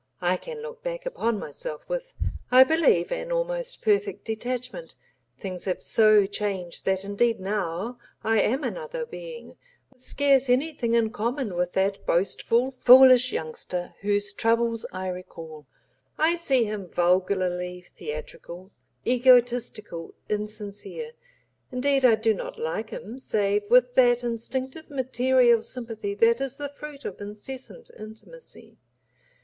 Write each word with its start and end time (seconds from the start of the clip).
I 0.23 0.35
can 0.35 0.63
look 0.63 0.81
back 0.81 1.05
upon 1.05 1.37
myself 1.37 1.87
with, 1.87 2.15
I 2.49 2.63
believe, 2.63 3.11
an 3.11 3.31
almost 3.31 3.83
perfect 3.83 4.25
detachment, 4.25 4.95
things 5.37 5.65
have 5.65 5.79
so 5.83 6.25
changed 6.25 6.85
that 6.85 7.05
indeed 7.05 7.39
now 7.39 7.99
I 8.23 8.41
am 8.41 8.63
another 8.63 9.05
being, 9.05 9.57
with 9.93 10.01
scarce 10.03 10.49
anything 10.49 10.93
in 10.93 11.11
common 11.11 11.53
with 11.53 11.73
that 11.73 12.03
boastful 12.07 12.71
foolish 12.71 13.31
youngster 13.31 13.93
whose 14.01 14.33
troubles 14.33 14.87
I 14.91 15.07
recall. 15.09 15.67
I 16.17 16.33
see 16.33 16.63
him 16.63 16.87
vulgarly 16.89 17.81
theatrical, 17.81 18.71
egotistical, 19.05 20.15
insincere, 20.27 21.11
indeed 21.71 22.05
I 22.05 22.15
do 22.15 22.33
not 22.33 22.57
like 22.57 22.89
him 22.89 23.19
save 23.19 23.69
with 23.69 23.93
that 23.93 24.23
instinctive 24.23 24.89
material 24.89 25.61
sympathy 25.61 26.15
that 26.15 26.41
is 26.41 26.55
the 26.55 26.69
fruit 26.69 27.05
of 27.05 27.21
incessant 27.21 27.91
intimacy. 27.99 28.79